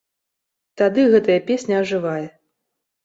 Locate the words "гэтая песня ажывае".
1.15-2.27